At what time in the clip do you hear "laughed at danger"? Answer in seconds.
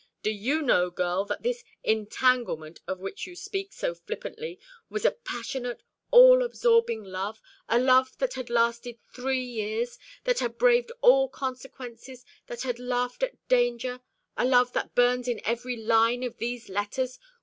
12.79-13.99